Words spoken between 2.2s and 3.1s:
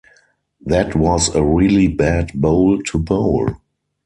bowl to